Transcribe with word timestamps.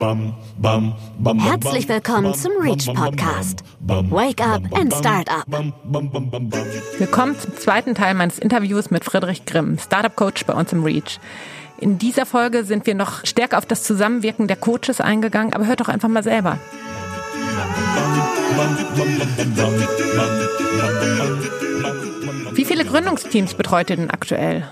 Herzlich 0.00 1.88
willkommen 1.88 2.34
zum 2.34 2.52
Reach 2.60 2.92
Podcast. 2.92 3.62
Wake 3.80 4.44
up 4.44 4.62
and 4.76 4.92
start 4.92 5.30
up. 5.30 5.46
Willkommen 6.98 7.38
zum 7.38 7.56
zweiten 7.56 7.94
Teil 7.94 8.14
meines 8.14 8.40
Interviews 8.40 8.90
mit 8.90 9.04
Friedrich 9.04 9.46
Grimm, 9.46 9.78
Startup 9.78 10.14
Coach 10.14 10.44
bei 10.46 10.52
uns 10.52 10.72
im 10.72 10.82
Reach. 10.82 11.20
In 11.78 11.98
dieser 11.98 12.26
Folge 12.26 12.64
sind 12.64 12.86
wir 12.86 12.96
noch 12.96 13.24
stärker 13.24 13.56
auf 13.56 13.66
das 13.66 13.84
Zusammenwirken 13.84 14.48
der 14.48 14.56
Coaches 14.56 15.00
eingegangen, 15.00 15.54
aber 15.54 15.66
hört 15.66 15.80
doch 15.80 15.88
einfach 15.88 16.08
mal 16.08 16.24
selber. 16.24 16.58
Wie 22.52 22.64
viele 22.64 22.84
Gründungsteams 22.84 23.54
betreut 23.54 23.90
ihr 23.90 23.96
denn 23.96 24.10
aktuell? 24.10 24.68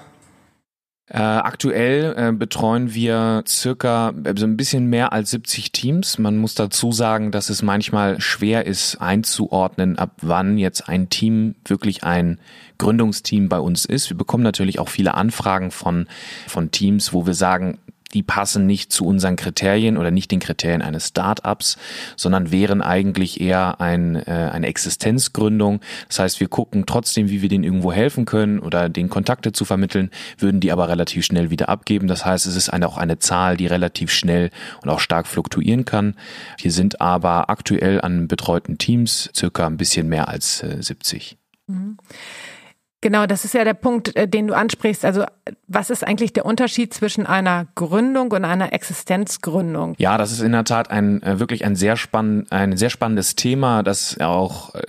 Äh, 1.09 1.19
aktuell 1.19 2.15
äh, 2.17 2.33
betreuen 2.33 2.95
wir 2.95 3.43
circa 3.47 4.15
äh, 4.25 4.35
so 4.37 4.47
ein 4.47 4.57
bisschen 4.57 4.87
mehr 4.87 5.13
als 5.13 5.31
70 5.31 5.73
Teams. 5.73 6.19
Man 6.19 6.39
muss 6.39 6.55
dazu 6.55 6.93
sagen, 6.93 7.33
dass 7.33 7.51
es 7.51 7.61
manchmal 7.61 8.21
schwer 8.21 8.67
ist 8.67 8.97
einzuordnen, 8.97 9.99
ab 9.99 10.13
wann 10.23 10.59
jetzt 10.59 10.89
ein 10.89 11.11
Team 11.11 11.57
wirklich 11.67 12.05
ein 12.05 12.39
Gründungsteam 12.79 13.49
bei 13.49 13.59
uns 13.59 13.85
ist. 13.85 14.11
Wir 14.11 14.17
bekommen 14.17 14.45
natürlich 14.45 14.79
auch 14.79 14.89
viele 14.89 15.15
Anfragen 15.15 15.71
von, 15.71 16.07
von 16.47 16.71
Teams, 16.71 17.13
wo 17.13 17.27
wir 17.27 17.35
sagen, 17.35 17.79
die 18.15 18.23
passen 18.23 18.67
nicht 18.67 18.93
zu 18.93 19.07
unseren 19.07 19.37
Kriterien 19.37 19.97
oder 19.97 20.11
nicht 20.11 20.31
den 20.31 20.41
Kriterien 20.41 20.83
eines 20.83 21.09
Startups, 21.09 21.77
sondern 22.17 22.51
wären 22.51 22.83
eigentlich 22.83 23.41
eher 23.41 23.81
ein, 23.81 24.17
äh, 24.17 24.51
eine 24.53 24.67
Existenzgründung. 24.67 25.81
Das 26.09 26.19
heißt, 26.19 26.41
wir 26.41 26.49
gucken 26.49 26.85
trotzdem, 26.87 27.29
wie 27.31 27.43
wir 27.43 27.49
denen 27.49 27.65
irgendwo 27.65 27.93
helfen 27.93 28.25
können 28.25 28.59
oder 28.59 28.89
den 28.89 29.09
Kontakte 29.09 29.53
zu 29.53 29.65
vermitteln, 29.65 30.11
würden 30.39 30.61
die 30.61 30.73
aber 30.73 30.89
relativ 30.89 31.25
schnell 31.25 31.51
wieder 31.51 31.69
abgeben. 31.69 32.07
Das 32.07 32.25
heißt, 32.25 32.47
es 32.47 32.57
ist 32.57 32.69
eine, 32.69 32.87
auch 32.89 32.99
eine 32.99 33.19
Zahl, 33.19 33.57
die 33.57 33.67
relativ 33.67 34.11
schnell 34.11 34.51
und 34.83 34.91
auch 34.91 35.01
stark 35.01 35.27
fluktuieren 35.27 35.85
kann. 35.85 36.15
Wir 36.59 36.73
sind 36.73 37.01
aber 37.01 37.51
aktuell 37.51 38.01
an 38.01 38.29
betreuten 38.29 38.79
Teams 38.79 39.31
circa 39.35 39.67
ein 39.67 39.77
bisschen 39.77 40.09
mehr 40.09 40.29
als 40.29 40.63
äh, 40.63 40.83
70. 40.83 41.39
Mhm. 41.67 41.97
Genau, 43.03 43.27
das 43.27 43.45
ist 43.45 43.53
ja 43.53 43.65
der 43.65 43.75
Punkt, 43.75 44.15
äh, 44.17 44.29
den 44.29 44.47
du 44.47 44.55
ansprichst. 44.55 45.05
Also 45.05 45.25
was 45.67 45.91
ist 45.91 46.07
eigentlich 46.07 46.33
der 46.33 46.47
Unterschied 46.47 46.95
zwischen 46.95 47.27
einer 47.27 47.67
Gründung 47.75 48.31
und 48.31 48.45
einer 48.45 48.73
Existenzgründung? 48.73 49.95
Ja, 49.99 50.17
das 50.17 50.31
ist 50.31 50.41
in 50.41 50.53
der 50.53 50.65
Tat 50.65 50.91
ein 50.91 51.21
äh, 51.23 51.41
wirklich 51.41 51.65
ein 51.65 51.75
sehr 51.75 51.97
spannend, 51.97 52.53
ein 52.53 52.77
sehr 52.77 52.91
spannendes 52.91 53.35
Thema, 53.35 53.83
das 53.83 54.21
auch 54.21 54.77
äh, 54.77 54.83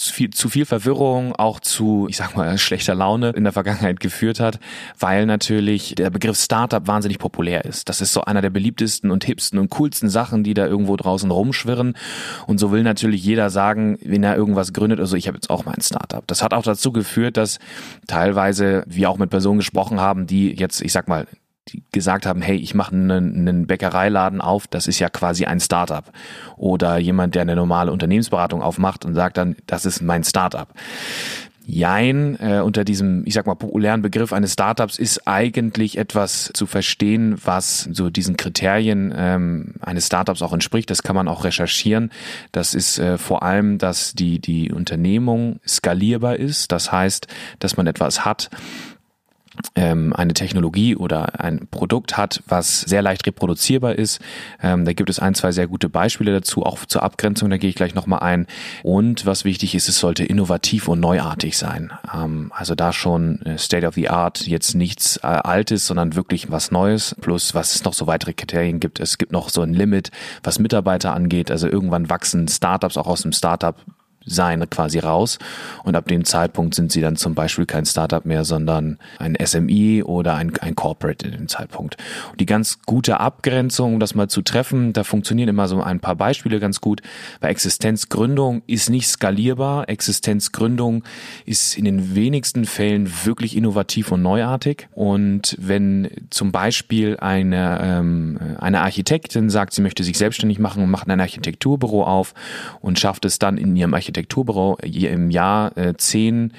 zu 0.00 0.14
viel, 0.14 0.30
zu 0.30 0.48
viel 0.48 0.64
Verwirrung, 0.64 1.34
auch 1.36 1.60
zu, 1.60 2.06
ich 2.08 2.16
sag 2.16 2.34
mal, 2.34 2.56
schlechter 2.56 2.94
Laune 2.94 3.30
in 3.30 3.44
der 3.44 3.52
Vergangenheit 3.52 4.00
geführt 4.00 4.40
hat, 4.40 4.58
weil 4.98 5.26
natürlich 5.26 5.94
der 5.94 6.08
Begriff 6.08 6.38
Startup 6.38 6.86
wahnsinnig 6.86 7.18
populär 7.18 7.66
ist. 7.66 7.90
Das 7.90 8.00
ist 8.00 8.14
so 8.14 8.22
einer 8.22 8.40
der 8.40 8.48
beliebtesten 8.48 9.10
und 9.10 9.24
hipsten 9.24 9.58
und 9.58 9.68
coolsten 9.68 10.08
Sachen, 10.08 10.42
die 10.42 10.54
da 10.54 10.66
irgendwo 10.66 10.96
draußen 10.96 11.30
rumschwirren. 11.30 11.98
Und 12.46 12.58
so 12.58 12.72
will 12.72 12.82
natürlich 12.82 13.22
jeder 13.22 13.50
sagen, 13.50 13.98
wenn 14.02 14.24
er 14.24 14.36
irgendwas 14.36 14.72
gründet, 14.72 15.00
also 15.00 15.16
ich 15.16 15.28
habe 15.28 15.36
jetzt 15.36 15.50
auch 15.50 15.66
mein 15.66 15.82
Startup. 15.82 16.26
Das 16.26 16.42
hat 16.42 16.54
auch 16.54 16.62
dazu 16.62 16.92
geführt, 16.92 17.36
dass 17.36 17.58
teilweise 18.06 18.84
wir 18.86 19.10
auch 19.10 19.18
mit 19.18 19.28
Personen 19.28 19.58
gesprochen 19.58 20.00
haben, 20.00 20.26
die 20.26 20.58
jetzt, 20.58 20.80
ich 20.80 20.92
sag 20.92 21.08
mal, 21.08 21.26
gesagt 21.92 22.26
haben, 22.26 22.42
hey, 22.42 22.56
ich 22.56 22.74
mache 22.74 22.94
einen, 22.94 23.48
einen 23.48 23.66
Bäckereiladen 23.66 24.40
auf, 24.40 24.66
das 24.66 24.86
ist 24.86 24.98
ja 24.98 25.08
quasi 25.08 25.44
ein 25.44 25.60
Startup. 25.60 26.04
Oder 26.56 26.98
jemand, 26.98 27.34
der 27.34 27.42
eine 27.42 27.56
normale 27.56 27.92
Unternehmensberatung 27.92 28.62
aufmacht 28.62 29.04
und 29.04 29.14
sagt 29.14 29.36
dann, 29.36 29.56
das 29.66 29.84
ist 29.84 30.00
mein 30.02 30.24
Startup. 30.24 30.68
Jein, 31.66 32.36
äh, 32.40 32.60
unter 32.60 32.84
diesem, 32.84 33.22
ich 33.26 33.34
sag 33.34 33.46
mal, 33.46 33.54
populären 33.54 34.02
Begriff 34.02 34.32
eines 34.32 34.54
Startups 34.54 34.98
ist 34.98 35.28
eigentlich 35.28 35.98
etwas 35.98 36.50
zu 36.52 36.66
verstehen, 36.66 37.36
was 37.44 37.88
so 37.92 38.10
diesen 38.10 38.36
Kriterien 38.36 39.14
ähm, 39.16 39.74
eines 39.80 40.06
Startups 40.06 40.42
auch 40.42 40.52
entspricht. 40.52 40.90
Das 40.90 41.04
kann 41.04 41.14
man 41.14 41.28
auch 41.28 41.44
recherchieren. 41.44 42.10
Das 42.50 42.74
ist 42.74 42.98
äh, 42.98 43.18
vor 43.18 43.44
allem, 43.44 43.78
dass 43.78 44.14
die, 44.14 44.40
die 44.40 44.72
Unternehmung 44.72 45.60
skalierbar 45.66 46.36
ist. 46.36 46.72
Das 46.72 46.90
heißt, 46.90 47.28
dass 47.60 47.76
man 47.76 47.86
etwas 47.86 48.24
hat, 48.24 48.50
ähm, 49.74 50.12
eine 50.14 50.32
Technologie 50.32 50.96
oder 50.96 51.40
ein 51.40 51.66
Produkt 51.70 52.16
hat, 52.16 52.42
was 52.46 52.80
sehr 52.82 53.02
leicht 53.02 53.26
reproduzierbar 53.26 53.96
ist. 53.96 54.20
Ähm, 54.62 54.84
da 54.84 54.92
gibt 54.92 55.10
es 55.10 55.18
ein, 55.18 55.34
zwei 55.34 55.52
sehr 55.52 55.66
gute 55.66 55.88
Beispiele 55.88 56.32
dazu, 56.32 56.64
auch 56.64 56.84
zur 56.86 57.02
Abgrenzung, 57.02 57.50
da 57.50 57.56
gehe 57.56 57.70
ich 57.70 57.76
gleich 57.76 57.94
nochmal 57.94 58.20
ein. 58.20 58.46
Und 58.82 59.26
was 59.26 59.44
wichtig 59.44 59.74
ist, 59.74 59.88
es 59.88 59.98
sollte 59.98 60.24
innovativ 60.24 60.88
und 60.88 61.00
neuartig 61.00 61.56
sein. 61.56 61.92
Ähm, 62.14 62.52
also 62.54 62.74
da 62.74 62.92
schon 62.92 63.42
äh, 63.42 63.58
State 63.58 63.86
of 63.86 63.94
the 63.94 64.08
Art, 64.08 64.46
jetzt 64.46 64.74
nichts 64.74 65.18
äh, 65.18 65.26
Altes, 65.26 65.86
sondern 65.86 66.14
wirklich 66.14 66.50
was 66.50 66.70
Neues. 66.70 67.16
Plus, 67.20 67.54
was 67.54 67.74
es 67.74 67.84
noch 67.84 67.94
so 67.94 68.06
weitere 68.06 68.32
Kriterien 68.32 68.80
gibt. 68.80 69.00
Es 69.00 69.18
gibt 69.18 69.32
noch 69.32 69.48
so 69.48 69.62
ein 69.62 69.74
Limit, 69.74 70.10
was 70.42 70.58
Mitarbeiter 70.58 71.12
angeht. 71.12 71.50
Also 71.50 71.68
irgendwann 71.68 72.08
wachsen 72.08 72.48
Startups 72.48 72.96
auch 72.96 73.06
aus 73.06 73.22
dem 73.22 73.32
Startup 73.32 73.76
sein 74.24 74.68
quasi 74.68 74.98
raus. 74.98 75.38
Und 75.84 75.96
ab 75.96 76.06
dem 76.08 76.24
Zeitpunkt 76.24 76.74
sind 76.74 76.92
sie 76.92 77.00
dann 77.00 77.16
zum 77.16 77.34
Beispiel 77.34 77.66
kein 77.66 77.86
Startup 77.86 78.24
mehr, 78.24 78.44
sondern 78.44 78.98
ein 79.18 79.36
SMI 79.42 80.02
oder 80.02 80.34
ein, 80.34 80.52
ein 80.60 80.74
Corporate 80.74 81.26
in 81.26 81.32
dem 81.32 81.48
Zeitpunkt. 81.48 81.96
Und 82.30 82.40
die 82.40 82.46
ganz 82.46 82.80
gute 82.84 83.20
Abgrenzung, 83.20 83.94
um 83.94 84.00
das 84.00 84.14
mal 84.14 84.28
zu 84.28 84.42
treffen, 84.42 84.92
da 84.92 85.04
funktionieren 85.04 85.48
immer 85.48 85.68
so 85.68 85.82
ein 85.82 86.00
paar 86.00 86.16
Beispiele 86.16 86.60
ganz 86.60 86.80
gut. 86.80 87.00
Bei 87.40 87.48
Existenzgründung 87.48 88.62
ist 88.66 88.90
nicht 88.90 89.08
skalierbar. 89.08 89.88
Existenzgründung 89.88 91.04
ist 91.46 91.76
in 91.76 91.84
den 91.84 92.14
wenigsten 92.14 92.66
Fällen 92.66 93.10
wirklich 93.24 93.56
innovativ 93.56 94.12
und 94.12 94.22
neuartig. 94.22 94.88
Und 94.92 95.56
wenn 95.58 96.10
zum 96.30 96.52
Beispiel 96.52 97.16
eine, 97.18 97.80
ähm, 97.82 98.38
eine 98.58 98.80
Architektin 98.82 99.50
sagt, 99.50 99.72
sie 99.72 99.82
möchte 99.82 100.04
sich 100.04 100.18
selbstständig 100.18 100.58
machen 100.58 100.82
und 100.82 100.90
macht 100.90 101.08
ein 101.08 101.20
Architekturbüro 101.20 102.04
auf 102.04 102.34
und 102.80 102.98
schafft 102.98 103.24
es 103.24 103.38
dann 103.38 103.56
in 103.56 103.74
ihrem 103.74 103.94
Architekturbüro 103.94 104.09
Architekturbüro 104.10 104.76
im 104.82 105.30
Jahr 105.30 105.76
äh, 105.76 105.94
zehn 105.96 106.52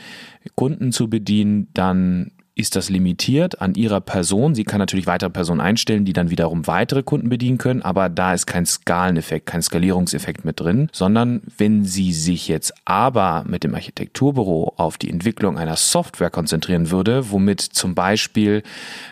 Kunden 0.56 0.92
zu 0.92 1.10
bedienen, 1.10 1.68
dann 1.74 2.32
ist 2.62 2.76
das 2.76 2.90
limitiert 2.90 3.62
an 3.62 3.76
ihrer 3.76 4.00
Person. 4.00 4.56
Sie 4.56 4.64
kann 4.64 4.80
natürlich 4.80 5.08
weitere 5.08 5.30
Personen 5.30 5.60
einstellen, 5.60 6.06
die 6.06 6.14
dann 6.14 6.30
wiederum 6.30 6.68
weitere 6.68 7.04
Kunden 7.04 7.30
bedienen 7.30 7.58
können, 7.58 7.82
aber 7.82 8.08
da 8.08 8.34
ist 8.34 8.46
kein 8.46 8.66
Skaleneffekt, 8.66 9.48
kein 9.48 9.62
Skalierungseffekt 9.62 10.46
mit 10.46 10.60
drin, 10.60 10.90
sondern 10.94 11.42
wenn 11.58 11.84
sie 11.84 12.14
sich 12.14 12.48
jetzt 12.48 12.74
aber 12.86 13.44
mit 13.48 13.64
dem 13.64 13.76
Architekturbüro 13.76 14.74
auf 14.78 14.98
die 14.98 15.10
Entwicklung 15.10 15.58
einer 15.58 15.76
Software 15.76 16.30
konzentrieren 16.30 16.92
würde, 16.92 17.32
womit 17.32 17.62
zum 17.62 17.96
Beispiel 17.96 18.64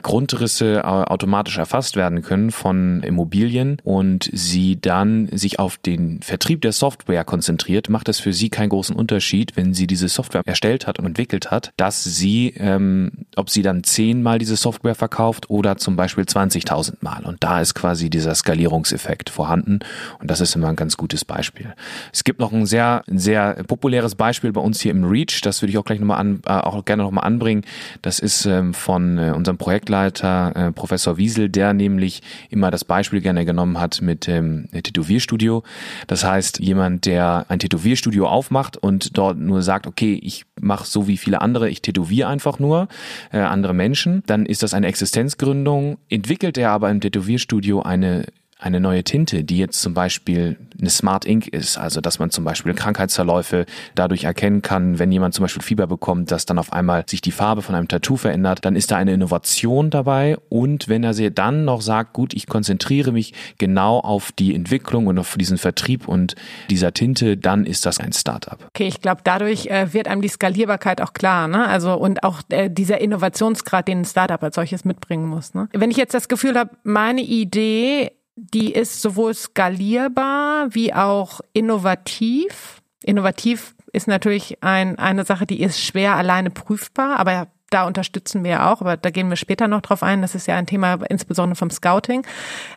Grundrisse 0.03 0.85
automatisch 0.85 1.57
erfasst 1.57 1.95
werden 1.95 2.21
können 2.21 2.51
von 2.51 3.01
Immobilien 3.03 3.77
und 3.83 4.29
sie 4.31 4.79
dann 4.79 5.27
sich 5.31 5.59
auf 5.59 5.77
den 5.77 6.21
Vertrieb 6.21 6.61
der 6.61 6.71
Software 6.71 7.23
konzentriert, 7.23 7.89
macht 7.89 8.09
es 8.09 8.19
für 8.19 8.33
sie 8.33 8.49
keinen 8.49 8.69
großen 8.69 8.95
Unterschied, 8.95 9.55
wenn 9.55 9.73
sie 9.73 9.87
diese 9.87 10.07
Software 10.07 10.43
erstellt 10.45 10.87
hat 10.87 10.99
und 10.99 11.05
entwickelt 11.05 11.51
hat, 11.51 11.71
dass 11.77 12.03
sie 12.03 12.53
ähm, 12.57 13.11
ob 13.39 13.49
sie 13.49 13.61
dann 13.61 13.83
zehnmal 13.83 14.37
diese 14.37 14.55
Software 14.55 14.95
verkauft 14.95 15.49
oder 15.49 15.77
zum 15.77 15.95
Beispiel 15.95 16.25
20.000 16.25 16.95
Mal. 17.01 17.23
Und 17.25 17.43
da 17.43 17.61
ist 17.61 17.73
quasi 17.73 18.09
dieser 18.09 18.35
Skalierungseffekt 18.35 19.29
vorhanden. 19.29 19.79
Und 20.19 20.29
das 20.29 20.41
ist 20.41 20.55
immer 20.55 20.67
ein 20.67 20.75
ganz 20.75 20.97
gutes 20.97 21.23
Beispiel. 21.23 21.73
Es 22.11 22.23
gibt 22.23 22.39
noch 22.39 22.51
ein 22.51 22.65
sehr, 22.65 23.03
sehr 23.07 23.63
populäres 23.63 24.15
Beispiel 24.15 24.51
bei 24.51 24.61
uns 24.61 24.81
hier 24.81 24.91
im 24.91 25.05
Reach. 25.05 25.41
Das 25.41 25.61
würde 25.61 25.71
ich 25.71 25.77
auch 25.77 25.85
gleich 25.85 25.99
nochmal 25.99 26.19
an, 26.19 26.41
äh, 26.45 26.51
auch 26.51 26.83
gerne 26.83 27.03
nochmal 27.03 27.23
anbringen. 27.23 27.63
Das 28.01 28.19
ist 28.19 28.45
ähm, 28.45 28.73
von 28.73 29.17
äh, 29.17 29.31
unserem 29.35 29.57
Projektleiter 29.57 30.55
äh, 30.55 30.71
Professor 30.73 31.17
Wiesel, 31.17 31.49
der 31.49 31.73
nämlich 31.73 32.21
immer 32.49 32.71
das 32.71 32.83
Beispiel 32.83 33.21
gerne 33.21 33.45
genommen 33.45 33.79
hat 33.79 34.01
mit 34.01 34.27
dem 34.27 34.67
ähm, 34.73 34.83
Tätowierstudio. 34.83 35.63
Das 36.07 36.25
heißt, 36.25 36.59
jemand, 36.59 37.05
der 37.05 37.45
ein 37.47 37.59
Tätowierstudio 37.59 38.27
aufmacht 38.27 38.75
und 38.75 39.17
dort 39.17 39.37
nur 39.37 39.61
sagt, 39.61 39.87
okay, 39.87 40.19
ich 40.21 40.45
mache 40.59 40.85
so 40.85 41.07
wie 41.07 41.17
viele 41.17 41.41
andere, 41.41 41.69
ich 41.69 41.81
tätowiere 41.81 42.27
einfach 42.27 42.59
nur, 42.59 42.87
äh, 43.31 43.39
andere 43.39 43.73
Menschen, 43.73 44.23
dann 44.25 44.45
ist 44.45 44.63
das 44.63 44.73
eine 44.73 44.87
Existenzgründung. 44.87 45.97
Entwickelt 46.09 46.57
er 46.57 46.71
aber 46.71 46.89
im 46.89 47.01
Tätowierstudio 47.01 47.81
eine 47.81 48.25
eine 48.59 48.81
neue 48.81 49.05
Tinte, 49.05 49.45
die 49.45 49.57
jetzt 49.57 49.81
zum 49.81 49.93
Beispiel 49.93 50.57
eine 50.79 50.89
Smart 50.89 51.25
Ink 51.25 51.47
ist, 51.47 51.77
also 51.77 52.01
dass 52.01 52.19
man 52.19 52.29
zum 52.29 52.43
Beispiel 52.43 52.73
Krankheitsverläufe 52.73 53.65
dadurch 53.95 54.25
erkennen 54.25 54.61
kann, 54.61 54.99
wenn 54.99 55.11
jemand 55.11 55.33
zum 55.33 55.43
Beispiel 55.43 55.63
Fieber 55.63 55.87
bekommt, 55.87 56.29
dass 56.31 56.45
dann 56.45 56.59
auf 56.59 56.73
einmal 56.73 57.05
sich 57.07 57.21
die 57.21 57.31
Farbe 57.31 57.61
von 57.61 57.73
einem 57.73 57.87
Tattoo 57.87 58.17
verändert, 58.17 58.65
dann 58.65 58.75
ist 58.75 58.91
da 58.91 58.97
eine 58.97 59.13
Innovation 59.13 59.89
dabei 59.89 60.37
und 60.49 60.89
wenn 60.89 61.05
er 61.05 61.13
sich 61.13 61.33
dann 61.33 61.63
noch 61.63 61.81
sagt, 61.81 62.11
gut, 62.11 62.33
ich 62.33 62.47
konzentriere 62.47 63.13
mich 63.13 63.33
genau 63.57 63.99
auf 63.99 64.33
die 64.33 64.53
Entwicklung 64.53 65.07
und 65.07 65.17
auf 65.19 65.37
diesen 65.37 65.57
Vertrieb 65.57 66.07
und 66.07 66.35
dieser 66.69 66.93
Tinte, 66.93 67.37
dann 67.37 67.65
ist 67.65 67.85
das 67.85 67.99
ein 67.99 68.11
Startup. 68.11 68.57
Okay, 68.67 68.87
ich 68.87 68.99
glaube, 68.99 69.21
dadurch 69.23 69.67
äh, 69.67 69.93
wird 69.93 70.09
einem 70.09 70.21
die 70.21 70.27
Skalierbarkeit 70.27 71.01
auch 71.01 71.13
klar, 71.13 71.47
ne? 71.47 71.65
Also 71.67 71.93
und 71.93 72.23
auch 72.23 72.41
äh, 72.49 72.69
dieser 72.69 72.99
Innovationsgrad, 72.99 73.87
den 73.87 73.99
ein 73.99 74.05
Startup 74.05 74.41
als 74.43 74.55
solches 74.55 74.83
mitbringen 74.83 75.27
muss. 75.27 75.53
Ne? 75.53 75.69
Wenn 75.71 75.91
ich 75.91 75.97
jetzt 75.97 76.13
das 76.13 76.27
Gefühl 76.27 76.57
habe, 76.57 76.71
meine 76.83 77.21
Idee 77.21 78.11
die 78.53 78.73
ist 78.73 79.01
sowohl 79.01 79.33
skalierbar 79.33 80.73
wie 80.73 80.93
auch 80.93 81.41
innovativ. 81.53 82.81
Innovativ 83.03 83.75
ist 83.91 84.07
natürlich 84.07 84.63
ein, 84.63 84.97
eine 84.99 85.25
Sache, 85.25 85.45
die 85.45 85.61
ist 85.61 85.81
schwer 85.81 86.15
alleine 86.15 86.49
prüfbar, 86.49 87.19
aber 87.19 87.47
da 87.69 87.85
unterstützen 87.85 88.43
wir 88.43 88.67
auch, 88.67 88.81
aber 88.81 88.97
da 88.97 89.09
gehen 89.09 89.29
wir 89.29 89.35
später 89.35 89.67
noch 89.67 89.81
drauf 89.81 90.03
ein. 90.03 90.21
Das 90.21 90.35
ist 90.35 90.47
ja 90.47 90.55
ein 90.55 90.65
Thema 90.65 90.99
insbesondere 91.09 91.55
vom 91.55 91.69
Scouting. 91.69 92.25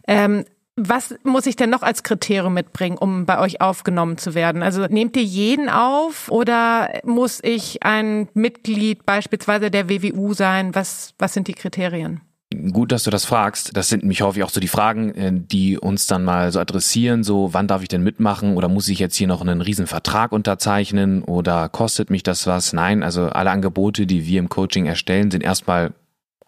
Ähm, 0.06 0.44
Was 0.76 1.14
muss 1.22 1.46
ich 1.46 1.56
denn 1.56 1.70
noch 1.70 1.82
als 1.82 2.02
Kriterium 2.02 2.54
mitbringen, 2.54 2.96
um 2.98 3.26
bei 3.26 3.38
euch 3.38 3.60
aufgenommen 3.60 4.16
zu 4.16 4.34
werden? 4.34 4.62
Also 4.62 4.86
nehmt 4.86 5.16
ihr 5.16 5.22
jeden 5.22 5.68
auf 5.68 6.30
oder 6.30 7.00
muss 7.04 7.40
ich 7.42 7.82
ein 7.82 8.28
Mitglied 8.34 9.04
beispielsweise 9.04 9.70
der 9.70 9.88
WWU 9.88 10.34
sein? 10.34 10.74
Was, 10.74 11.14
was 11.18 11.34
sind 11.34 11.48
die 11.48 11.54
Kriterien? 11.54 12.20
Gut, 12.54 12.92
dass 12.92 13.04
du 13.04 13.10
das 13.10 13.24
fragst. 13.24 13.76
Das 13.76 13.88
sind 13.88 14.04
mich 14.04 14.22
häufig 14.22 14.42
auch 14.44 14.50
so 14.50 14.60
die 14.60 14.68
Fragen, 14.68 15.14
äh, 15.14 15.32
die 15.32 15.78
uns 15.78 16.06
dann 16.06 16.24
mal 16.24 16.52
so 16.52 16.60
adressieren, 16.60 17.24
so 17.24 17.52
wann 17.52 17.68
darf 17.68 17.82
ich 17.82 17.88
denn 17.88 18.02
mitmachen 18.02 18.56
oder 18.56 18.68
muss 18.68 18.88
ich 18.88 18.98
jetzt 18.98 19.16
hier 19.16 19.26
noch 19.26 19.40
einen 19.40 19.60
riesen 19.60 19.86
Vertrag 19.86 20.32
unterzeichnen 20.32 21.22
oder 21.22 21.68
kostet 21.68 22.10
mich 22.10 22.22
das 22.22 22.46
was? 22.46 22.72
Nein, 22.72 23.02
also 23.02 23.26
alle 23.26 23.50
Angebote, 23.50 24.06
die 24.06 24.26
wir 24.26 24.38
im 24.38 24.48
Coaching 24.48 24.86
erstellen, 24.86 25.30
sind 25.30 25.42
erstmal 25.42 25.92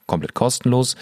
komplett 0.07 0.35
kostenlos. 0.35 0.97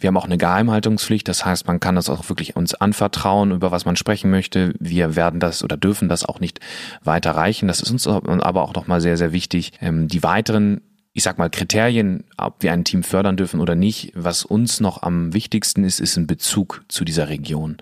Wir 0.00 0.08
haben 0.08 0.16
auch 0.16 0.24
eine 0.24 0.38
Geheimhaltungspflicht, 0.38 1.28
das 1.28 1.44
heißt, 1.44 1.66
man 1.66 1.80
kann 1.80 1.94
das 1.94 2.10
auch 2.10 2.28
wirklich 2.28 2.56
uns 2.56 2.74
anvertrauen, 2.74 3.52
über 3.52 3.70
was 3.70 3.84
man 3.84 3.96
sprechen 3.96 4.30
möchte. 4.30 4.74
Wir 4.80 5.16
werden 5.16 5.40
das 5.40 5.62
oder 5.62 5.76
dürfen 5.76 6.08
das 6.08 6.24
auch 6.24 6.40
nicht 6.40 6.60
weiterreichen. 7.02 7.68
Das 7.68 7.80
ist 7.80 7.90
uns 7.90 8.06
aber 8.06 8.62
auch 8.62 8.74
nochmal 8.74 9.00
sehr, 9.00 9.16
sehr 9.16 9.32
wichtig. 9.32 9.72
Ähm, 9.80 10.08
die 10.08 10.22
weiteren 10.22 10.80
ich 11.18 11.24
sag 11.24 11.36
mal, 11.36 11.50
Kriterien, 11.50 12.22
ob 12.36 12.62
wir 12.62 12.72
ein 12.72 12.84
Team 12.84 13.02
fördern 13.02 13.36
dürfen 13.36 13.60
oder 13.60 13.74
nicht, 13.74 14.12
was 14.14 14.44
uns 14.44 14.78
noch 14.78 15.02
am 15.02 15.34
wichtigsten 15.34 15.82
ist, 15.82 15.98
ist 15.98 16.16
ein 16.16 16.28
Bezug 16.28 16.84
zu 16.86 17.04
dieser 17.04 17.28
Region. 17.28 17.78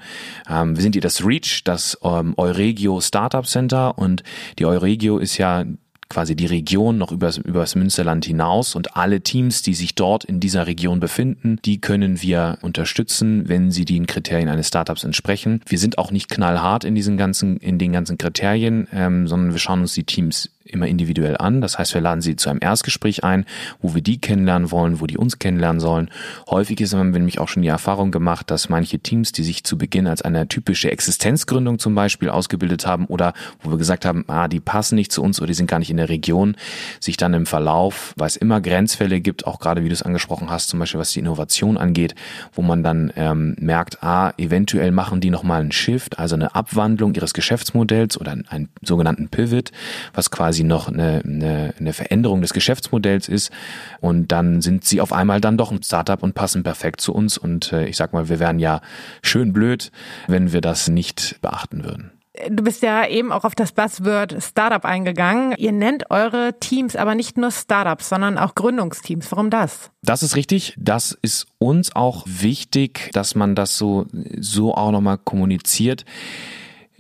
Ähm, 0.48 0.74
wir 0.74 0.82
sind 0.82 0.94
hier 0.94 1.02
das 1.02 1.22
REACH, 1.22 1.60
das 1.64 1.98
ähm, 2.02 2.32
Euregio 2.38 2.98
Startup 3.02 3.46
Center 3.46 3.98
und 3.98 4.22
die 4.58 4.64
Euregio 4.64 5.18
ist 5.18 5.36
ja 5.36 5.66
quasi 6.08 6.34
die 6.34 6.46
Region 6.46 6.96
noch 6.96 7.12
übers, 7.12 7.36
übers 7.36 7.74
Münsterland 7.74 8.24
hinaus 8.24 8.74
und 8.74 8.96
alle 8.96 9.20
Teams, 9.20 9.60
die 9.60 9.74
sich 9.74 9.94
dort 9.94 10.24
in 10.24 10.40
dieser 10.40 10.66
Region 10.66 10.98
befinden, 10.98 11.58
die 11.62 11.78
können 11.78 12.22
wir 12.22 12.56
unterstützen, 12.62 13.50
wenn 13.50 13.70
sie 13.70 13.84
den 13.84 14.06
Kriterien 14.06 14.48
eines 14.48 14.68
Startups 14.68 15.04
entsprechen. 15.04 15.60
Wir 15.66 15.78
sind 15.78 15.98
auch 15.98 16.10
nicht 16.10 16.30
knallhart 16.30 16.84
in 16.84 16.94
diesen 16.94 17.18
ganzen, 17.18 17.58
in 17.58 17.78
den 17.78 17.92
ganzen 17.92 18.16
Kriterien, 18.16 18.88
ähm, 18.94 19.28
sondern 19.28 19.52
wir 19.52 19.58
schauen 19.58 19.82
uns 19.82 19.92
die 19.92 20.04
Teams 20.04 20.48
immer 20.66 20.86
individuell 20.86 21.36
an. 21.36 21.60
Das 21.60 21.78
heißt, 21.78 21.94
wir 21.94 22.00
laden 22.00 22.20
sie 22.20 22.36
zu 22.36 22.50
einem 22.50 22.60
Erstgespräch 22.62 23.24
ein, 23.24 23.44
wo 23.80 23.94
wir 23.94 24.02
die 24.02 24.20
kennenlernen 24.20 24.70
wollen, 24.70 25.00
wo 25.00 25.06
die 25.06 25.18
uns 25.18 25.38
kennenlernen 25.38 25.80
sollen. 25.80 26.10
Häufig 26.50 26.80
ist 26.80 26.94
man 26.94 27.10
nämlich 27.10 27.38
auch 27.38 27.48
schon 27.48 27.62
die 27.62 27.68
Erfahrung 27.68 28.10
gemacht, 28.10 28.50
dass 28.50 28.68
manche 28.68 28.98
Teams, 28.98 29.32
die 29.32 29.44
sich 29.44 29.64
zu 29.64 29.78
Beginn 29.78 30.06
als 30.06 30.22
eine 30.22 30.48
typische 30.48 30.90
Existenzgründung 30.90 31.78
zum 31.78 31.94
Beispiel 31.94 32.28
ausgebildet 32.28 32.86
haben 32.86 33.06
oder 33.06 33.32
wo 33.62 33.70
wir 33.70 33.78
gesagt 33.78 34.04
haben, 34.04 34.24
ah, 34.28 34.48
die 34.48 34.60
passen 34.60 34.96
nicht 34.96 35.12
zu 35.12 35.22
uns 35.22 35.40
oder 35.40 35.48
die 35.48 35.54
sind 35.54 35.70
gar 35.70 35.78
nicht 35.78 35.90
in 35.90 35.96
der 35.96 36.08
Region, 36.08 36.56
sich 37.00 37.16
dann 37.16 37.34
im 37.34 37.46
Verlauf, 37.46 38.14
weil 38.16 38.28
es 38.28 38.36
immer 38.36 38.60
Grenzfälle 38.60 39.20
gibt, 39.20 39.46
auch 39.46 39.58
gerade 39.58 39.84
wie 39.84 39.88
du 39.88 39.94
es 39.94 40.02
angesprochen 40.02 40.50
hast, 40.50 40.68
zum 40.68 40.80
Beispiel 40.80 41.00
was 41.00 41.12
die 41.12 41.20
Innovation 41.20 41.76
angeht, 41.76 42.14
wo 42.52 42.62
man 42.62 42.82
dann 42.82 43.12
ähm, 43.16 43.56
merkt, 43.58 44.02
ah, 44.02 44.32
eventuell 44.38 44.90
machen 44.90 45.20
die 45.20 45.30
nochmal 45.30 45.60
einen 45.60 45.72
Shift, 45.72 46.18
also 46.18 46.34
eine 46.34 46.54
Abwandlung 46.54 47.14
ihres 47.14 47.34
Geschäftsmodells 47.34 48.20
oder 48.20 48.32
einen 48.32 48.68
sogenannten 48.82 49.28
Pivot, 49.28 49.72
was 50.14 50.30
quasi 50.30 50.55
quasi 50.56 50.64
noch 50.64 50.88
eine, 50.88 51.22
eine, 51.24 51.74
eine 51.78 51.92
Veränderung 51.92 52.40
des 52.40 52.52
Geschäftsmodells 52.52 53.28
ist. 53.28 53.50
Und 54.00 54.32
dann 54.32 54.62
sind 54.62 54.84
sie 54.84 55.00
auf 55.00 55.12
einmal 55.12 55.40
dann 55.40 55.58
doch 55.58 55.70
ein 55.70 55.82
Startup 55.82 56.22
und 56.22 56.34
passen 56.34 56.62
perfekt 56.62 57.00
zu 57.00 57.14
uns. 57.14 57.36
Und 57.36 57.72
äh, 57.72 57.86
ich 57.86 57.96
sag 57.96 58.12
mal, 58.12 58.28
wir 58.28 58.38
wären 58.38 58.58
ja 58.58 58.80
schön 59.22 59.52
blöd, 59.52 59.90
wenn 60.28 60.52
wir 60.52 60.60
das 60.60 60.88
nicht 60.88 61.38
beachten 61.42 61.84
würden. 61.84 62.12
Du 62.50 62.62
bist 62.62 62.82
ja 62.82 63.06
eben 63.06 63.32
auch 63.32 63.44
auf 63.44 63.54
das 63.54 63.72
Buzzword 63.72 64.36
Startup 64.42 64.84
eingegangen. 64.84 65.54
Ihr 65.56 65.72
nennt 65.72 66.10
eure 66.10 66.54
Teams 66.60 66.94
aber 66.94 67.14
nicht 67.14 67.38
nur 67.38 67.50
Startups, 67.50 68.10
sondern 68.10 68.36
auch 68.36 68.54
Gründungsteams. 68.54 69.30
Warum 69.32 69.48
das? 69.48 69.90
Das 70.02 70.22
ist 70.22 70.36
richtig. 70.36 70.74
Das 70.78 71.16
ist 71.22 71.46
uns 71.58 71.96
auch 71.96 72.24
wichtig, 72.26 73.10
dass 73.14 73.34
man 73.34 73.54
das 73.54 73.78
so, 73.78 74.06
so 74.38 74.74
auch 74.74 74.90
nochmal 74.90 75.18
kommuniziert 75.18 76.04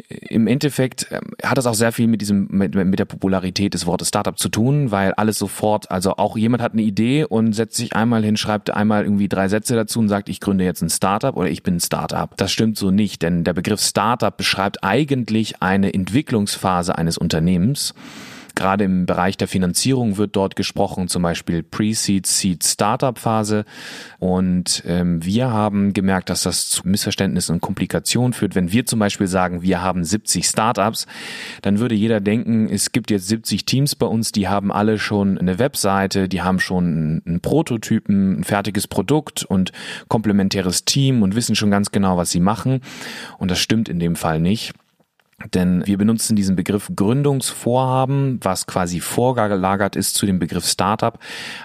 im 0.08 0.46
Endeffekt 0.46 1.08
ähm, 1.10 1.32
hat 1.42 1.58
das 1.58 1.66
auch 1.66 1.74
sehr 1.74 1.92
viel 1.92 2.06
mit 2.06 2.20
diesem 2.20 2.48
mit, 2.50 2.74
mit 2.74 2.98
der 2.98 3.04
Popularität 3.06 3.74
des 3.74 3.86
Wortes 3.86 4.08
Startup 4.08 4.38
zu 4.38 4.48
tun, 4.48 4.90
weil 4.90 5.12
alles 5.14 5.38
sofort, 5.38 5.90
also 5.90 6.16
auch 6.16 6.36
jemand 6.36 6.62
hat 6.62 6.72
eine 6.72 6.82
Idee 6.82 7.24
und 7.24 7.54
setzt 7.54 7.76
sich 7.76 7.94
einmal 7.94 8.24
hin, 8.24 8.36
schreibt 8.36 8.70
einmal 8.70 9.04
irgendwie 9.04 9.28
drei 9.28 9.48
Sätze 9.48 9.74
dazu 9.74 9.98
und 9.98 10.08
sagt, 10.08 10.28
ich 10.28 10.40
gründe 10.40 10.64
jetzt 10.64 10.82
ein 10.82 10.90
Startup 10.90 11.36
oder 11.36 11.48
ich 11.48 11.62
bin 11.62 11.76
ein 11.76 11.80
Startup. 11.80 12.36
Das 12.36 12.52
stimmt 12.52 12.76
so 12.78 12.90
nicht, 12.90 13.22
denn 13.22 13.44
der 13.44 13.54
Begriff 13.54 13.80
Startup 13.80 14.36
beschreibt 14.36 14.84
eigentlich 14.84 15.62
eine 15.62 15.92
Entwicklungsphase 15.92 16.96
eines 16.96 17.18
Unternehmens 17.18 17.94
Gerade 18.56 18.84
im 18.84 19.04
Bereich 19.04 19.36
der 19.36 19.48
Finanzierung 19.48 20.16
wird 20.16 20.34
dort 20.34 20.56
gesprochen, 20.56 21.08
zum 21.08 21.22
Beispiel 21.22 21.62
Pre-Seed, 21.62 22.26
Seed, 22.26 22.64
Startup-Phase. 22.64 23.66
Und 24.18 24.82
ähm, 24.86 25.22
wir 25.22 25.50
haben 25.50 25.92
gemerkt, 25.92 26.30
dass 26.30 26.42
das 26.42 26.70
zu 26.70 26.88
Missverständnissen 26.88 27.56
und 27.56 27.60
Komplikationen 27.60 28.32
führt. 28.32 28.54
Wenn 28.54 28.72
wir 28.72 28.86
zum 28.86 28.98
Beispiel 28.98 29.26
sagen, 29.26 29.60
wir 29.60 29.82
haben 29.82 30.04
70 30.04 30.46
Startups, 30.46 31.06
dann 31.60 31.80
würde 31.80 31.94
jeder 31.94 32.20
denken, 32.20 32.68
es 32.70 32.92
gibt 32.92 33.10
jetzt 33.10 33.28
70 33.28 33.66
Teams 33.66 33.94
bei 33.94 34.06
uns, 34.06 34.32
die 34.32 34.48
haben 34.48 34.72
alle 34.72 34.98
schon 34.98 35.36
eine 35.36 35.58
Webseite, 35.58 36.26
die 36.26 36.40
haben 36.40 36.58
schon 36.58 37.22
einen 37.26 37.40
Prototypen, 37.40 38.40
ein 38.40 38.44
fertiges 38.44 38.86
Produkt 38.86 39.44
und 39.44 39.72
komplementäres 40.08 40.86
Team 40.86 41.22
und 41.22 41.36
wissen 41.36 41.56
schon 41.56 41.70
ganz 41.70 41.92
genau, 41.92 42.16
was 42.16 42.30
sie 42.30 42.40
machen. 42.40 42.80
Und 43.36 43.50
das 43.50 43.58
stimmt 43.58 43.90
in 43.90 43.98
dem 43.98 44.16
Fall 44.16 44.40
nicht. 44.40 44.72
Denn 45.54 45.86
wir 45.86 45.98
benutzen 45.98 46.34
diesen 46.34 46.56
Begriff 46.56 46.90
Gründungsvorhaben, 46.94 48.40
was 48.42 48.66
quasi 48.66 49.00
vorgelagert 49.00 49.94
ist 49.94 50.14
zu 50.14 50.24
dem 50.24 50.38
Begriff 50.38 50.66
Startup, 50.66 51.18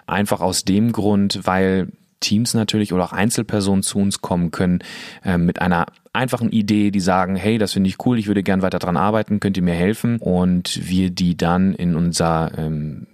einfach 0.08 0.42
aus 0.42 0.66
dem 0.66 0.92
Grund, 0.92 1.40
weil 1.44 1.88
Teams 2.20 2.54
natürlich 2.54 2.94
oder 2.94 3.06
auch 3.06 3.14
Einzelpersonen 3.14 3.82
zu 3.82 4.00
uns 4.00 4.22
kommen 4.22 4.52
können 4.52 4.80
äh, 5.24 5.38
mit 5.38 5.62
einer 5.62 5.88
einfachen 6.14 6.52
Idee, 6.52 6.92
die 6.92 7.00
sagen, 7.00 7.36
hey, 7.36 7.58
das 7.58 7.74
finde 7.74 7.90
ich 7.90 8.06
cool, 8.06 8.20
ich 8.20 8.28
würde 8.28 8.44
gern 8.44 8.62
weiter 8.62 8.80
dran 8.80 8.98
arbeiten, 8.98 9.40
könnt 9.40 9.58
ihr 9.58 9.64
mir 9.64 9.74
helfen? 9.74 10.18
Und 10.18 10.88
wir 10.88 11.10
die 11.10 11.36
dann 11.36 11.74
in 11.74 11.96
unser 11.96 12.52
ähm, 12.58 13.08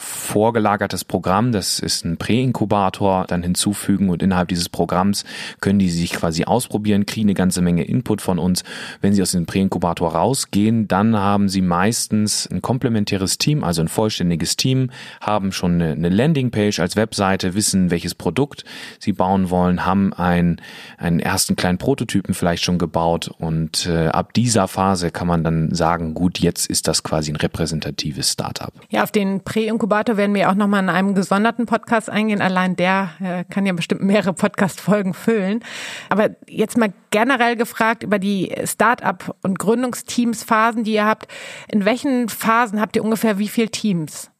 vorgelagertes 0.00 1.04
Programm, 1.04 1.52
das 1.52 1.78
ist 1.78 2.04
ein 2.04 2.16
Präinkubator, 2.16 3.26
dann 3.28 3.42
hinzufügen 3.42 4.08
und 4.08 4.22
innerhalb 4.22 4.48
dieses 4.48 4.68
Programms 4.68 5.24
können 5.60 5.78
die 5.78 5.90
sich 5.90 6.12
quasi 6.12 6.44
ausprobieren, 6.44 7.04
kriegen 7.04 7.26
eine 7.26 7.34
ganze 7.34 7.60
Menge 7.60 7.84
Input 7.84 8.22
von 8.22 8.38
uns. 8.38 8.64
Wenn 9.00 9.12
sie 9.12 9.20
aus 9.20 9.32
dem 9.32 9.46
Präinkubator 9.46 10.12
rausgehen, 10.12 10.88
dann 10.88 11.16
haben 11.16 11.48
sie 11.48 11.60
meistens 11.60 12.48
ein 12.50 12.62
komplementäres 12.62 13.36
Team, 13.38 13.62
also 13.62 13.82
ein 13.82 13.88
vollständiges 13.88 14.56
Team, 14.56 14.90
haben 15.20 15.52
schon 15.52 15.74
eine, 15.74 15.92
eine 15.92 16.08
Landingpage 16.08 16.80
als 16.80 16.96
Webseite, 16.96 17.54
wissen, 17.54 17.90
welches 17.90 18.14
Produkt 18.14 18.64
sie 18.98 19.12
bauen 19.12 19.50
wollen, 19.50 19.84
haben 19.84 20.14
ein, 20.14 20.60
einen 20.96 21.20
ersten 21.20 21.56
kleinen 21.56 21.78
Prototypen 21.78 22.34
vielleicht 22.34 22.64
schon 22.64 22.78
gebaut 22.78 23.30
und 23.38 23.86
äh, 23.86 24.08
ab 24.08 24.32
dieser 24.32 24.66
Phase 24.66 25.10
kann 25.10 25.26
man 25.26 25.44
dann 25.44 25.74
sagen, 25.74 26.14
gut, 26.14 26.38
jetzt 26.38 26.66
ist 26.66 26.88
das 26.88 27.02
quasi 27.02 27.30
ein 27.30 27.36
repräsentatives 27.36 28.32
Startup. 28.32 28.72
Ja, 28.88 29.02
auf 29.02 29.12
den 29.12 29.42
Präinkubator 29.42 29.89
Inkubator 29.90 30.16
werden 30.16 30.36
wir 30.36 30.48
auch 30.48 30.54
nochmal 30.54 30.84
in 30.84 30.88
einem 30.88 31.16
gesonderten 31.16 31.66
Podcast 31.66 32.08
eingehen. 32.08 32.40
Allein 32.40 32.76
der 32.76 33.10
äh, 33.18 33.42
kann 33.52 33.66
ja 33.66 33.72
bestimmt 33.72 34.02
mehrere 34.02 34.32
Podcast-Folgen 34.32 35.14
füllen. 35.14 35.64
Aber 36.08 36.30
jetzt 36.46 36.78
mal 36.78 36.92
generell 37.10 37.56
gefragt 37.56 38.04
über 38.04 38.20
die 38.20 38.54
Start-up- 38.64 39.34
und 39.42 39.58
Gründungsteams-Phasen, 39.58 40.84
die 40.84 40.92
ihr 40.92 41.06
habt. 41.06 41.26
In 41.66 41.84
welchen 41.84 42.28
Phasen 42.28 42.80
habt 42.80 42.94
ihr 42.94 43.02
ungefähr 43.02 43.40
wie 43.40 43.48
viele 43.48 43.70
Teams? 43.70 44.30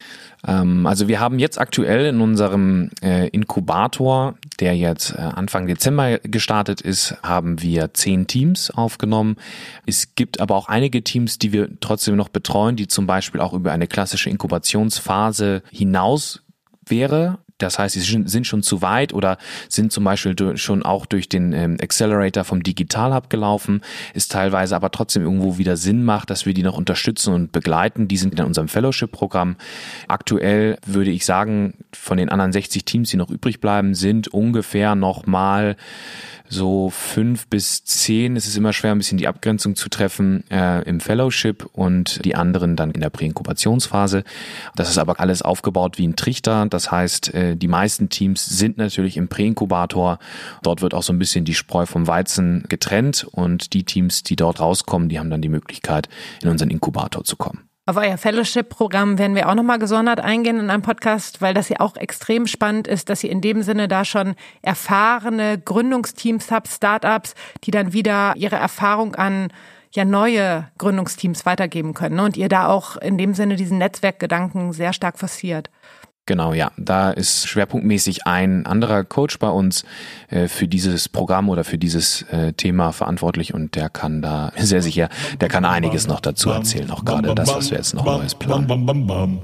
Ähm, 0.47 0.85
also 0.85 1.09
wir 1.09 1.19
haben 1.19 1.37
jetzt 1.37 1.59
aktuell 1.59 2.05
in 2.05 2.21
unserem 2.21 2.89
äh, 3.03 3.27
Inkubator, 3.27 4.35
der 4.61 4.77
jetzt 4.77 5.13
äh, 5.13 5.17
Anfang 5.17 5.67
Dezember 5.67 6.19
gestartet 6.19 6.79
ist, 6.79 7.15
haben 7.23 7.61
wir 7.61 7.93
zehn 7.93 8.27
Teams 8.27 8.71
aufgenommen. 8.71 9.35
Es 9.85 10.15
gibt 10.15 10.39
aber 10.39 10.55
auch 10.55 10.69
einige 10.69 11.03
Teams, 11.03 11.39
die 11.39 11.51
wir 11.51 11.69
trotzdem 11.81 12.15
noch 12.15 12.29
betreuen, 12.29 12.75
die 12.75 12.87
zum 12.87 13.07
Beispiel 13.07 13.41
auch 13.41 13.53
über 13.53 13.71
eine 13.71 13.87
klassische 13.87 14.29
Inkubationsphase 14.29 15.63
hinaus 15.71 16.43
wäre. 16.85 17.39
Das 17.61 17.79
heißt, 17.79 17.95
sie 17.95 18.23
sind 18.25 18.47
schon 18.47 18.63
zu 18.63 18.81
weit 18.81 19.13
oder 19.13 19.37
sind 19.69 19.91
zum 19.91 20.03
Beispiel 20.03 20.57
schon 20.57 20.83
auch 20.83 21.05
durch 21.05 21.29
den 21.29 21.53
ähm, 21.53 21.77
Accelerator 21.81 22.43
vom 22.43 22.63
Digital 22.63 23.13
Hub 23.13 23.29
gelaufen, 23.29 23.81
ist 24.13 24.31
teilweise 24.31 24.75
aber 24.75 24.91
trotzdem 24.91 25.23
irgendwo 25.23 25.57
wieder 25.57 25.77
Sinn 25.77 26.03
macht, 26.03 26.29
dass 26.29 26.45
wir 26.45 26.53
die 26.53 26.63
noch 26.63 26.77
unterstützen 26.77 27.33
und 27.33 27.51
begleiten. 27.51 28.07
Die 28.07 28.17
sind 28.17 28.39
in 28.39 28.45
unserem 28.45 28.67
Fellowship-Programm. 28.67 29.55
Aktuell 30.07 30.77
würde 30.85 31.11
ich 31.11 31.25
sagen, 31.25 31.73
von 31.93 32.17
den 32.17 32.29
anderen 32.29 32.51
60 32.51 32.85
Teams, 32.85 33.09
die 33.09 33.17
noch 33.17 33.29
übrig 33.29 33.59
bleiben, 33.59 33.93
sind 33.93 34.27
ungefähr 34.27 34.95
noch 34.95 35.25
mal 35.25 35.75
so 36.51 36.89
fünf 36.89 37.47
bis 37.47 37.83
zehn. 37.85 38.35
Es 38.35 38.45
ist 38.45 38.57
immer 38.57 38.73
schwer, 38.73 38.91
ein 38.91 38.97
bisschen 38.97 39.17
die 39.17 39.27
Abgrenzung 39.27 39.75
zu 39.75 39.89
treffen 39.89 40.43
äh, 40.51 40.83
im 40.83 40.99
Fellowship 40.99 41.65
und 41.73 42.23
die 42.25 42.35
anderen 42.35 42.75
dann 42.75 42.91
in 42.91 42.99
der 43.01 43.09
Präinkubationsphase. 43.09 44.23
Das 44.75 44.89
ist 44.89 44.97
aber 44.97 45.19
alles 45.19 45.41
aufgebaut 45.41 45.97
wie 45.97 46.07
ein 46.07 46.15
Trichter. 46.15 46.65
Das 46.69 46.91
heißt, 46.91 47.33
äh, 47.33 47.55
die 47.55 47.69
meisten 47.69 48.09
Teams 48.09 48.45
sind 48.45 48.77
natürlich 48.77 49.17
im 49.17 49.29
Präinkubator. 49.29 50.19
Dort 50.61 50.81
wird 50.81 50.93
auch 50.93 51.03
so 51.03 51.13
ein 51.13 51.19
bisschen 51.19 51.45
die 51.45 51.55
Spreu 51.55 51.85
vom 51.85 52.07
Weizen 52.07 52.65
getrennt 52.67 53.25
und 53.31 53.73
die 53.73 53.83
Teams, 53.83 54.23
die 54.23 54.35
dort 54.35 54.59
rauskommen, 54.59 55.07
die 55.07 55.19
haben 55.19 55.29
dann 55.29 55.41
die 55.41 55.49
Möglichkeit, 55.49 56.09
in 56.43 56.49
unseren 56.49 56.69
Inkubator 56.69 57.23
zu 57.23 57.37
kommen. 57.37 57.70
Auf 57.87 57.97
euer 57.97 58.15
Fellowship-Programm 58.15 59.17
werden 59.17 59.35
wir 59.35 59.49
auch 59.49 59.55
nochmal 59.55 59.79
gesondert 59.79 60.19
eingehen 60.19 60.59
in 60.59 60.69
einem 60.69 60.83
Podcast, 60.83 61.41
weil 61.41 61.55
das 61.55 61.67
ja 61.67 61.79
auch 61.79 61.95
extrem 61.95 62.45
spannend 62.45 62.87
ist, 62.87 63.09
dass 63.09 63.23
ihr 63.23 63.31
in 63.31 63.41
dem 63.41 63.63
Sinne 63.63 63.87
da 63.87 64.05
schon 64.05 64.35
erfahrene 64.61 65.57
Gründungsteams 65.57 66.51
habt, 66.51 66.67
Startups, 66.67 67.33
die 67.63 67.71
dann 67.71 67.91
wieder 67.91 68.33
ihre 68.35 68.57
Erfahrung 68.57 69.15
an 69.15 69.51
ja 69.93 70.05
neue 70.05 70.67
Gründungsteams 70.77 71.47
weitergeben 71.47 71.95
können. 71.95 72.17
Ne? 72.17 72.23
Und 72.23 72.37
ihr 72.37 72.49
da 72.49 72.67
auch 72.67 72.97
in 72.97 73.17
dem 73.17 73.33
Sinne 73.33 73.55
diesen 73.55 73.79
Netzwerkgedanken 73.79 74.73
sehr 74.73 74.93
stark 74.93 75.17
forciert. 75.17 75.71
Genau, 76.27 76.53
ja. 76.53 76.71
Da 76.77 77.09
ist 77.11 77.47
schwerpunktmäßig 77.47 78.27
ein 78.27 78.67
anderer 78.67 79.03
Coach 79.03 79.39
bei 79.39 79.49
uns 79.49 79.83
äh, 80.29 80.47
für 80.47 80.67
dieses 80.67 81.09
Programm 81.09 81.49
oder 81.49 81.63
für 81.63 81.79
dieses 81.79 82.21
äh, 82.31 82.53
Thema 82.53 82.91
verantwortlich 82.91 83.55
und 83.55 83.75
der 83.75 83.89
kann 83.89 84.21
da 84.21 84.51
sehr 84.57 84.83
sicher, 84.83 85.09
der 85.39 85.49
kann 85.49 85.65
einiges 85.65 86.07
noch 86.07 86.19
dazu 86.19 86.51
erzählen, 86.51 86.91
auch 86.91 87.05
gerade 87.05 87.33
das, 87.33 87.53
was 87.53 87.71
wir 87.71 87.77
jetzt 87.77 87.95
noch 87.95 88.05
Neues 88.05 88.35
planen. 88.35 89.41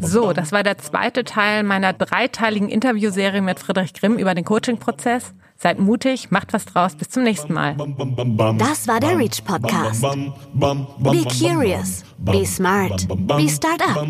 So, 0.00 0.32
das 0.32 0.50
war 0.50 0.64
der 0.64 0.78
zweite 0.78 1.22
Teil 1.22 1.62
meiner 1.62 1.92
dreiteiligen 1.92 2.68
Interviewserie 2.68 3.40
mit 3.40 3.60
Friedrich 3.60 3.94
Grimm 3.94 4.18
über 4.18 4.34
den 4.34 4.44
Coaching-Prozess. 4.44 5.34
Seid 5.62 5.78
mutig, 5.78 6.30
macht 6.30 6.54
was 6.54 6.64
draus. 6.64 6.94
Bis 6.94 7.10
zum 7.10 7.22
nächsten 7.22 7.52
Mal. 7.52 7.76
Das 8.56 8.88
war 8.88 8.98
der 8.98 9.18
Reach 9.18 9.44
Podcast. 9.44 10.00
Be 10.02 11.22
curious, 11.38 12.02
be 12.18 12.46
smart, 12.46 13.06
be 13.08 13.46
startup. 13.46 14.06